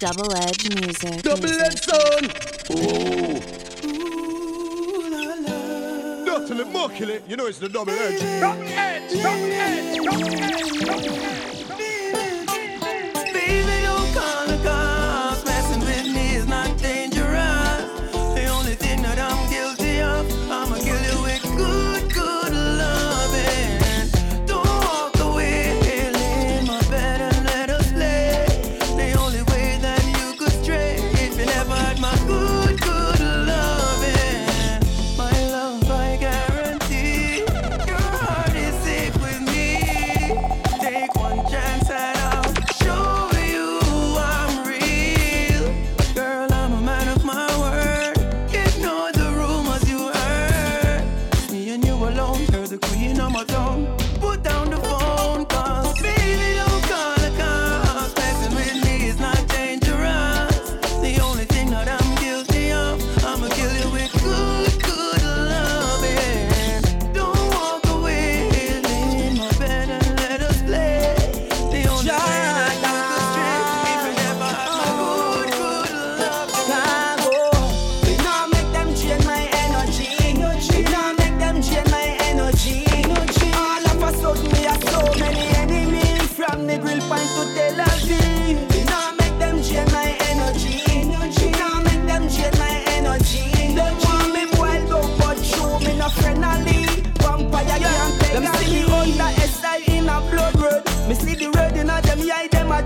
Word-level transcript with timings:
Double 0.00 0.34
Edge 0.36 0.74
Music. 0.74 1.22
Double 1.22 1.46
Edge 1.46 1.80
Sound. 1.80 2.34
Oh. 2.70 3.40
Dirtily, 6.24 6.64
muckily, 6.64 7.22
you 7.28 7.36
know 7.36 7.46
it's 7.46 7.58
the 7.58 7.68
double 7.68 7.92
edge. 7.92 8.20
Double 8.40 8.62
edge, 8.64 9.12
double 9.22 9.52
edge, 9.52 9.96
double 9.96 10.34
edge, 10.34 10.80
double 10.80 11.14
edge. 11.14 11.33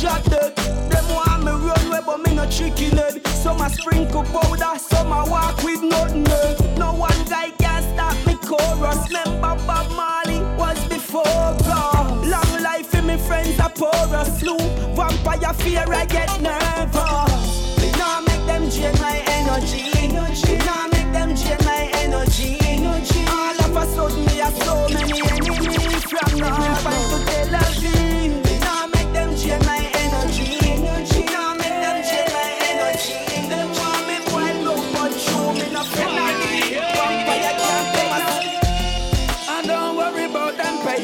shot 0.00 0.24
dead. 0.24 0.56
Them 0.90 1.04
want 1.14 1.44
me 1.44 1.52
run 1.52 1.86
away, 1.86 2.00
but 2.06 2.18
me 2.24 2.34
no 2.34 2.48
tricky, 2.50 2.88
head. 2.96 3.26
Some 3.28 3.60
a 3.60 3.68
sprinkle 3.68 4.24
powder, 4.24 4.78
some 4.78 5.12
a 5.12 5.24
walk 5.28 5.62
with 5.62 5.82
nothing 5.82 6.24
head. 6.24 6.78
No 6.78 6.94
one 6.94 7.22
guy 7.24 7.50
can 7.58 7.82
stop 7.92 8.16
me 8.26 8.34
chorus. 8.36 9.00
Remember 9.08 9.54
Bob 9.66 9.90
Marley 9.92 10.40
was 10.56 10.78
before 10.88 11.50
God. 11.68 12.26
Long 12.26 12.62
life 12.62 12.86
for 12.86 13.02
me 13.02 13.18
friends 13.18 13.60
are 13.60 13.70
porous. 13.70 14.40
Slew 14.40 14.58
vampire 14.96 15.52
fear, 15.54 15.84
I 15.86 16.06
get 16.06 16.30
nervous. 16.40 17.78
Me 17.78 17.90
now 17.98 18.20
make 18.20 18.44
them 18.46 18.70
drain 18.70 18.96
my 19.00 19.22
energy. 19.26 20.09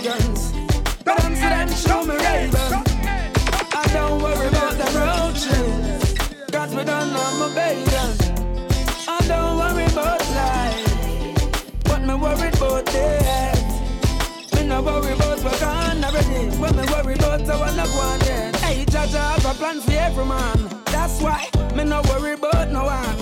fragrance. 0.00 0.52
Come 1.04 1.34
and 1.34 1.70
show 1.70 2.02
me 2.04 2.16
Raven. 2.16 2.72
I 3.72 3.84
don't 3.92 4.22
worry 4.22 4.48
about 4.48 4.72
the 4.72 4.88
roaches. 4.98 6.14
Cause 6.50 6.74
we 6.74 6.84
don't 6.84 7.12
know 7.12 7.28
my 7.38 7.54
baby. 7.54 7.90
I 9.08 9.18
don't 9.26 9.58
worry 9.58 9.84
about 9.84 10.20
life. 10.40 11.84
But 11.84 12.02
me 12.02 12.14
worry 12.14 12.48
about 12.48 12.86
death. 12.86 14.54
Me 14.54 14.66
no 14.66 14.82
worry 14.82 15.12
about 15.12 15.42
what 15.42 15.60
gone 15.60 16.04
already. 16.04 16.56
When 16.56 16.76
me 16.76 16.84
worry 16.92 17.14
about 17.14 17.48
I 17.48 17.56
wanna 17.58 17.84
go 17.86 18.00
on 18.00 18.18
dead. 18.20 18.56
Hey, 18.56 18.84
Jaja, 18.86 19.16
I 19.16 19.32
have 19.32 19.46
a 19.46 19.54
plan 19.54 19.80
for 19.80 19.92
every 19.92 20.24
man. 20.24 20.68
That's 20.86 21.20
why 21.20 21.48
me 21.74 21.84
no 21.84 22.02
worry 22.08 22.34
about 22.34 22.70
no 22.70 22.84
one. 22.84 23.19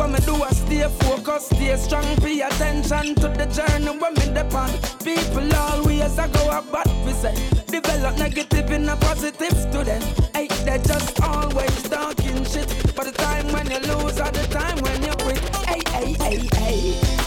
When 0.00 0.12
me 0.12 0.18
do, 0.20 0.34
I 0.42 0.48
stay 0.52 0.88
focused, 1.00 1.54
stay 1.54 1.76
strong. 1.76 2.16
Pay 2.22 2.40
attention 2.40 3.14
to 3.16 3.28
the 3.28 3.44
journey 3.52 3.98
when 3.98 4.14
me 4.14 4.32
depend. 4.32 4.72
People 5.04 5.54
always 5.54 6.18
I 6.18 6.26
go 6.28 6.48
about 6.48 6.72
bad 6.72 7.06
we 7.06 7.12
say. 7.12 7.34
Develop 7.66 8.16
negative 8.16 8.70
in 8.70 8.88
a 8.88 8.96
positive 8.96 9.52
student. 9.52 10.02
Hey, 10.34 10.48
they 10.64 10.78
just 10.78 11.20
always 11.20 11.82
talking 11.82 12.42
shit. 12.46 12.94
But 12.96 13.08
the 13.08 13.12
time 13.12 13.52
when 13.52 13.70
you 13.70 13.80
lose, 13.80 14.18
or 14.18 14.30
the 14.30 14.46
time 14.50 14.78
when 14.78 15.02
you 15.02 15.12
quit. 15.22 15.38
Hey, 15.66 15.82
hey, 15.90 16.12
hey, 16.14 16.48
hey. 16.54 17.19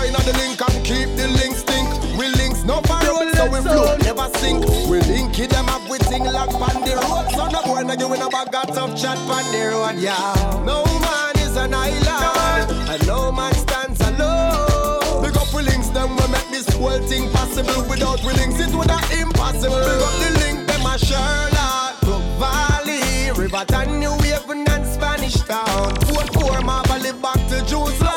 wine 0.00 0.16
on 0.16 0.24
the 0.24 0.32
link 0.40 0.60
and 0.60 0.84
keep 0.84 1.08
the 1.16 1.28
link 1.40 1.54
stink. 1.54 1.88
We 2.16 2.28
links 2.40 2.64
no 2.64 2.80
parole, 2.80 3.28
so 3.36 3.44
we 3.52 3.60
flow, 3.60 3.96
never 3.98 4.28
sink. 4.38 4.64
We 4.88 5.00
link 5.12 5.38
it 5.38 5.50
them 5.50 5.68
up 5.68 5.84
with 5.90 6.02
thing 6.08 6.24
like 6.24 6.54
on 6.54 6.76
the 6.84 6.92
road. 6.96 7.28
So 7.36 7.44
no 7.48 7.60
one 7.70 7.90
again 7.90 8.12
in 8.12 8.22
a 8.22 8.28
bag 8.28 8.54
of 8.54 8.74
tough 8.74 8.96
chat 9.00 9.18
on 9.18 9.44
the 9.52 9.60
road, 9.72 9.98
yeah. 9.98 10.62
No 10.64 10.84
man 11.04 11.34
is 11.44 11.56
an 11.56 11.74
island, 11.74 12.88
and 12.90 13.06
no 13.06 13.32
man 13.32 13.52
stands 13.54 14.00
alone. 14.00 15.22
Big 15.22 15.36
up 15.36 15.52
we 15.52 15.62
links 15.62 15.88
them, 15.88 16.16
we 16.16 16.26
make 16.32 16.48
this 16.50 16.68
whole 16.76 17.02
thing 17.10 17.28
possible. 17.30 17.82
Without 17.88 18.20
we 18.24 18.32
links, 18.40 18.58
it 18.60 18.72
would 18.74 18.90
have 18.90 19.10
impossible. 19.12 19.84
Big 19.88 20.02
up 20.08 20.16
the 20.22 20.30
link 20.42 20.58
them, 20.68 20.86
a 20.86 20.96
Sherlock, 20.98 22.00
Valley, 22.40 23.32
River 23.36 23.64
Tan, 23.66 24.00
we 24.00 24.28
Haven, 24.28 24.68
and 24.68 24.86
Spanish 24.86 25.38
Town. 25.50 25.94
Four 26.08 26.24
four, 26.34 26.60
Marvel, 26.62 27.12
back 27.20 27.40
to 27.48 27.58
Jerusalem. 27.66 28.09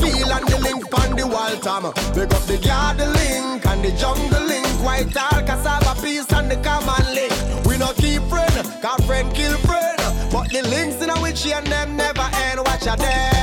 Feel 0.00 0.32
and 0.32 0.46
the 0.48 0.58
link 0.58 0.84
on 1.00 1.16
the 1.16 1.26
wall, 1.26 1.56
Tom. 1.58 1.92
Pick 2.14 2.32
up 2.34 2.42
the 2.46 2.58
garden 2.58 3.12
link 3.12 3.66
and 3.66 3.84
the 3.84 3.92
jungle 3.92 4.44
link. 4.46 4.66
White 4.84 5.16
all 5.16 5.42
cassava 5.42 6.00
piece 6.02 6.30
and 6.32 6.50
the 6.50 6.56
common 6.56 7.14
link. 7.14 7.32
We 7.66 7.78
no 7.78 7.92
keep 7.94 8.22
friend, 8.24 8.54
got 8.82 9.02
friend 9.04 9.32
kill 9.34 9.56
friend. 9.58 9.98
But 10.32 10.50
the 10.50 10.62
links 10.68 11.02
in 11.02 11.10
a 11.10 11.20
witchy 11.22 11.52
and 11.52 11.66
them 11.66 11.96
never 11.96 12.28
end. 12.46 12.60
Watch 12.60 12.86
out 12.86 12.98
there. 12.98 13.35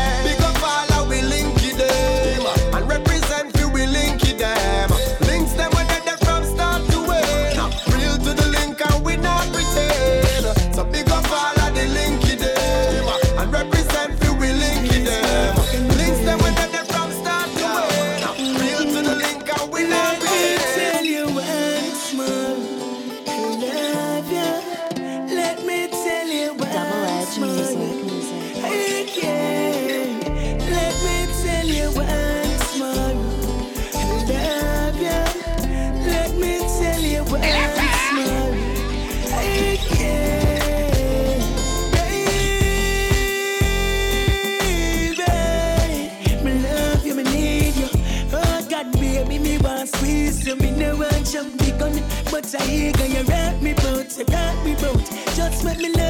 So 50.93 50.99
me 50.99 50.99
no 50.99 51.09
want 51.09 51.31
jump 51.31 51.57
the 51.57 51.71
gun. 51.77 52.03
But 52.31 52.53
I 52.55 52.63
hear 52.65 52.91
you 53.07 53.23
rap 53.23 53.61
me 53.61 53.73
boat, 53.73 54.17
rock 54.29 54.65
me 54.65 54.75
boat. 54.75 55.09
Just 55.35 55.63
let 55.63 55.77
me 55.79 56.02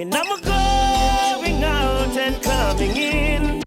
and 0.00 0.14
I'm 0.14 0.40
going 0.42 1.64
out 1.64 2.16
and 2.16 2.40
coming 2.40 2.96
in. 2.96 3.62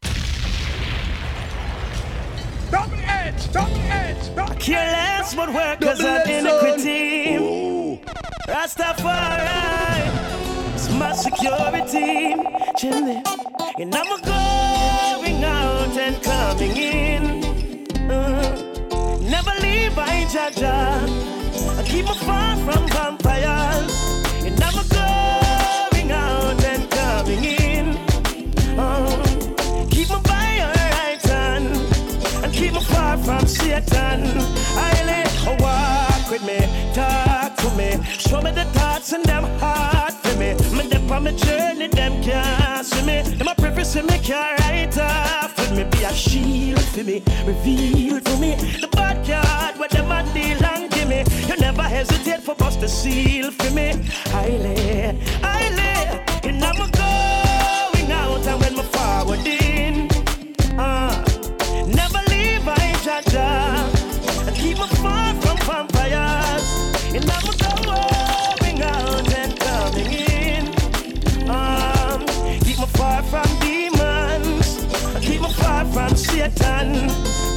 Double 2.71 2.97
edge, 3.03 3.51
double 3.51 3.75
edge, 3.75 4.35
double 4.35 4.55
Care 4.55 4.91
less 4.93 5.35
what 5.35 5.53
work 5.53 5.81
cause 5.81 5.99
I 5.99 6.23
didn't 6.23 6.59
quit 6.59 6.79
team. 6.79 7.99
Rastafari, 8.47 9.53
it's 10.73 10.89
my 10.91 11.11
security, 11.11 12.35
chimney, 12.77 13.21
and 13.77 13.93
I'm 13.93 14.21
going 14.21 15.43
out 15.43 15.97
and 15.97 16.23
coming 16.23 16.77
in. 16.77 18.09
Uh, 18.09 19.19
never 19.19 19.51
leave, 19.59 19.97
I 19.97 20.25
jaja. 20.31 21.41
I 21.77 21.83
keep 21.83 22.05
me 22.05 22.15
far 22.19 22.55
from 22.55 22.87
vampires, 22.87 23.20
show 38.31 38.41
me 38.41 38.51
the 38.51 38.63
thoughts 38.75 39.11
and 39.11 39.25
them 39.25 39.43
heart 39.59 40.13
for 40.13 40.35
me. 40.39 40.55
Me 40.77 40.87
dip 40.89 41.11
on 41.11 41.23
my 41.25 41.31
journey, 41.31 41.87
them 41.87 42.23
can't 42.23 42.85
see 42.85 43.03
me. 43.03 43.21
Them 43.37 43.47
a 43.49 43.55
preface 43.55 43.95
me 43.95 44.17
can't 44.19 44.57
write 44.59 44.97
off 44.97 45.57
with 45.57 45.71
me. 45.77 45.83
Be 45.91 46.03
a 46.03 46.13
shield 46.13 46.81
for 46.93 47.03
me, 47.03 47.21
reveal 47.45 48.21
for 48.21 48.37
me 48.37 48.51
the 48.83 48.87
bad 48.87 49.17
card 49.27 49.77
where 49.79 49.89
them 49.89 50.11
a 50.11 50.19
deal 50.33 50.63
and 50.73 50.89
give 50.91 51.09
me. 51.09 51.23
You 51.49 51.57
never 51.57 51.83
hesitate 51.83 52.41
for 52.41 52.55
bust 52.55 52.79
the 52.79 52.87
seal 52.87 53.51
for 53.51 53.71
me. 53.71 53.87
I 54.33 54.47
lay, 54.65 55.19
and 56.47 56.63
I'm 56.63 56.77
going 57.01 58.11
out 58.11 58.47
and 58.47 58.61
when 58.61 58.75
my 58.77 58.83
forward 58.95 59.45
in. 59.45 60.07
Uh, 60.79 61.13
never 61.99 62.21
leave 62.31 62.65
I 62.79 62.93
jaja 63.05 63.49
and 64.47 64.55
keep 64.55 64.77
me 64.77 64.87
far 65.03 65.33
from 65.41 65.57
vampires. 65.67 66.67
And 67.13 67.29
I'm 67.29 67.60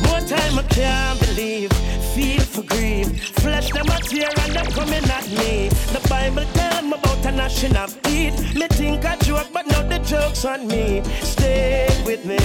More 0.06 0.21
time 0.21 0.59
I 0.59 0.65
can't 0.69 1.21
believe. 1.21 1.73
Feel 2.15 2.43
for 2.43 2.62
grief. 2.62 3.06
Flesh 3.43 3.71
them 3.71 3.87
a 3.89 3.99
tear 4.01 4.31
and 4.43 4.53
them 4.53 4.67
coming 4.67 5.05
at 5.05 5.27
me. 5.39 5.69
The 5.93 6.06
Bible 6.09 6.45
tell 6.55 6.83
me 6.83 6.93
about 6.93 7.27
a 7.27 7.33
gnashing 7.33 7.77
of 7.77 8.01
teeth. 8.03 8.55
Me 8.55 8.67
think 8.69 9.05
I 9.05 9.17
joke, 9.17 9.49
but 9.53 9.67
now 9.67 9.83
the 9.83 9.99
joke's 9.99 10.45
on 10.45 10.67
me. 10.67 11.03
Stay 11.23 11.89
with 12.06 12.25
me. 12.25 12.39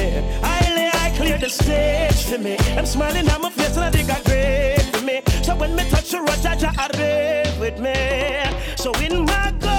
I 0.44 0.60
lay, 0.76 0.90
I 0.94 1.14
clear 1.16 1.38
the 1.38 1.50
stage 1.50 2.24
for 2.26 2.38
me. 2.38 2.58
I'm 2.78 2.86
smiling 2.86 3.30
on 3.30 3.42
my 3.42 3.50
face 3.50 3.76
and 3.76 3.86
I 3.86 3.92
think 3.92 4.10
I 4.10 4.22
great 4.24 4.84
for 4.94 5.04
me. 5.06 5.22
So 5.44 5.56
when 5.56 5.76
me 5.76 5.84
touch 5.90 6.12
the 6.12 6.18
Jaja, 6.18 6.74
I 6.78 6.88
rave 6.98 7.60
with 7.60 7.80
me. 7.80 7.96
So 8.76 8.92
in 9.06 9.26
my 9.26 9.54
going 9.60 9.79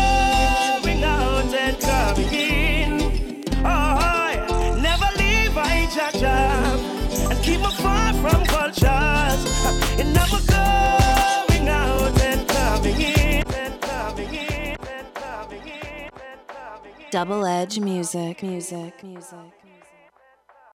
Double 17.11 17.45
Edge 17.45 17.81
Music, 17.81 18.41
music, 18.41 19.03
music. 19.03 19.60